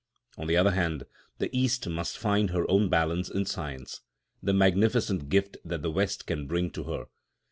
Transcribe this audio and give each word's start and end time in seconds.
On 0.35 0.47
the 0.47 0.57
other 0.57 0.71
hand, 0.71 1.03
the 1.37 1.55
East 1.55 1.87
must 1.87 2.17
find 2.17 2.49
her 2.49 2.67
own 2.71 2.89
balance 2.89 3.29
in 3.29 3.45
Science—the 3.45 4.51
magnificent 4.51 5.29
gift 5.29 5.57
that 5.63 5.83
the 5.83 5.91
West 5.91 6.25
can 6.25 6.47
bring 6.47 6.71
to 6.71 6.85
her. 6.85 7.05